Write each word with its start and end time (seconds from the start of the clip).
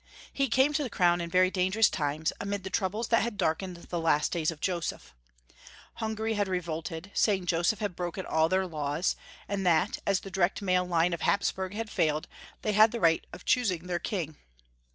He 0.33 0.49
came 0.49 0.73
to 0.73 0.81
the 0.81 0.89
crown 0.89 1.21
in 1.21 1.29
very 1.29 1.51
dangerous 1.51 1.87
times, 1.87 2.33
amid 2.41 2.63
the 2.63 2.71
troubles 2.71 3.09
that 3.09 3.21
had 3.21 3.37
darkened 3.37 3.77
the 3.77 3.99
last 3.99 4.31
days 4.31 4.49
of 4.49 4.59
Joseph. 4.59 5.13
Hungary 5.97 6.33
had 6.33 6.47
revolted, 6.47 7.11
saying 7.13 7.45
Joseph 7.45 7.77
had 7.81 7.95
broken 7.95 8.25
all 8.25 8.49
their 8.49 8.65
laws, 8.65 9.15
and 9.47 9.63
that, 9.63 9.99
as 10.07 10.21
the 10.21 10.31
direct 10.31 10.59
male 10.63 10.85
line 10.85 11.13
of 11.13 11.21
Hapsburg 11.21 11.75
had 11.75 11.91
failed, 11.91 12.27
they 12.63 12.71
had 12.73 12.91
the 12.91 12.99
right 12.99 13.23
of 13.31 13.45
choos 13.45 13.69
ing 13.71 13.85
their 13.85 13.99
King. 13.99 14.37